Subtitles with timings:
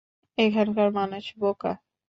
[0.37, 1.71] এখাকার মানুষ বোকা!